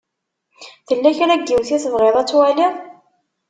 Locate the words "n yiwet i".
1.37-1.77